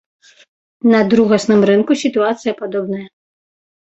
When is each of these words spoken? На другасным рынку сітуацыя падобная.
На 0.93 1.01
другасным 1.11 1.61
рынку 1.71 1.97
сітуацыя 2.05 2.53
падобная. 2.63 3.03